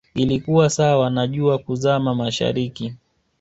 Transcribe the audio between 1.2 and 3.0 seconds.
jua kuzama mashariki